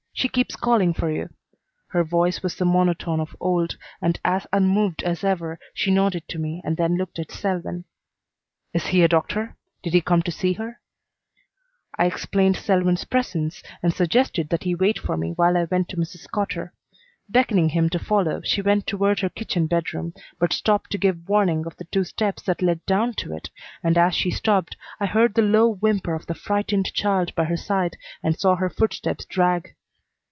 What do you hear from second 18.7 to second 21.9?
toward her kitchen bedroom, but stopped to give warning of the